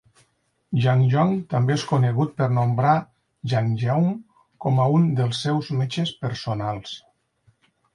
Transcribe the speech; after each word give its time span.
Jungjong 0.85 1.33
també 1.51 1.75
és 1.81 1.83
conegut 1.91 2.33
per 2.41 2.49
nombrar 2.55 2.95
Jang 3.55 3.71
Geum 3.85 4.11
com 4.67 4.85
a 4.85 4.91
un 4.99 5.09
dels 5.23 5.47
seus 5.49 5.75
metges 5.85 6.19
personals. 6.27 7.01